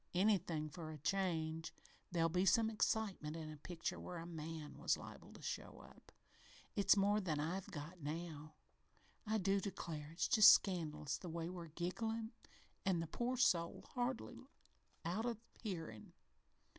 Anything 0.15 0.67
for 0.67 0.89
a 0.89 0.97
change. 0.97 1.71
There'd 2.11 2.31
be 2.33 2.43
some 2.43 2.71
excitement 2.71 3.35
in 3.37 3.51
a 3.51 3.57
picture 3.57 3.99
where 3.99 4.17
a 4.17 4.25
man 4.25 4.79
was 4.79 4.97
liable 4.97 5.31
to 5.33 5.43
show 5.43 5.79
up. 5.81 6.11
It's 6.75 6.97
more 6.97 7.21
than 7.21 7.39
I've 7.39 7.69
got 7.69 8.01
now. 8.01 8.55
I 9.27 9.37
do 9.37 9.59
declare 9.59 10.09
it's 10.11 10.27
just 10.27 10.49
scandalous 10.51 11.19
the 11.19 11.29
way 11.29 11.49
we're 11.49 11.67
gigglin', 11.67 12.31
an' 12.83 12.99
the 12.99 13.05
poor 13.05 13.37
soul 13.37 13.85
hardly 13.93 14.49
out 15.05 15.27
o' 15.27 15.37
hearin'. 15.61 16.13